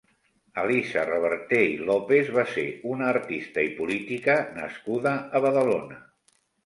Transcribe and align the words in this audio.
Elisa 0.59 1.01
Reverter 1.09 1.59
i 1.73 1.75
López 1.89 2.31
va 2.37 2.45
ser 2.53 2.65
una 2.93 3.09
artista 3.11 3.67
i 3.67 3.69
política 3.83 4.39
nascuda 4.57 5.15
a 5.19 5.43
Badalona. 5.47 6.01